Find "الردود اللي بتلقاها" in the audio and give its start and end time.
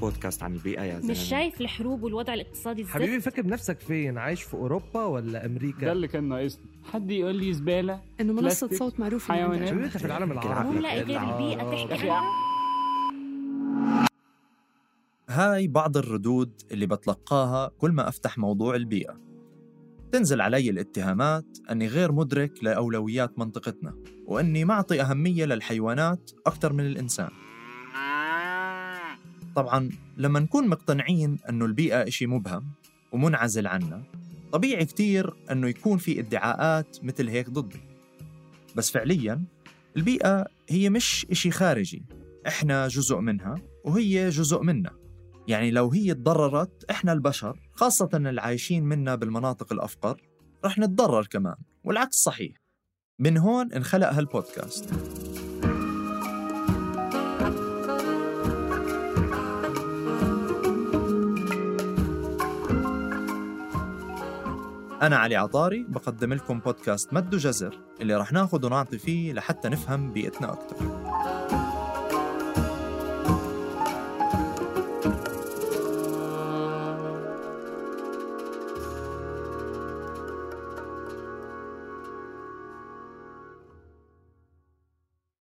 15.96-17.70